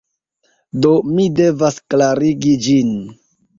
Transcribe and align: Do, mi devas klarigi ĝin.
Do, 0.85 0.93
mi 1.09 1.27
devas 1.41 1.79
klarigi 1.93 2.57
ĝin. 2.67 2.93